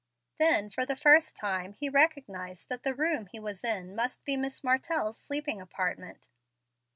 Then, 0.39 0.71
for 0.71 0.83
the 0.83 0.95
first 0.95 1.37
time, 1.37 1.73
he 1.73 1.87
recognized 1.87 2.69
that 2.69 2.81
the 2.81 2.95
room 2.95 3.27
he 3.27 3.39
was 3.39 3.63
in 3.63 3.95
must 3.95 4.23
be 4.25 4.35
Miss 4.35 4.63
Martell's 4.63 5.19
sleeping 5.19 5.61
apartment. 5.61 6.27